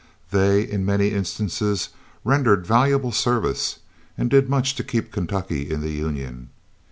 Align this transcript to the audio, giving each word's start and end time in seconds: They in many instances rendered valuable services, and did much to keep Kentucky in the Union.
They 0.31 0.63
in 0.67 0.83
many 0.83 1.09
instances 1.09 1.89
rendered 2.23 2.65
valuable 2.65 3.11
services, 3.11 3.77
and 4.17 4.31
did 4.31 4.49
much 4.49 4.73
to 4.77 4.83
keep 4.83 5.11
Kentucky 5.11 5.69
in 5.69 5.81
the 5.81 5.91
Union. 5.91 6.49